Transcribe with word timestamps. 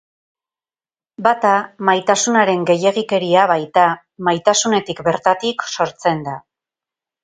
Bata, 1.27 1.51
maitasunaren 1.91 2.65
gehiegikeria 2.71 3.47
baita, 3.55 3.87
maitasunetik 4.33 5.07
bertatik 5.13 5.71
sortzen 5.79 6.31
da. 6.31 6.41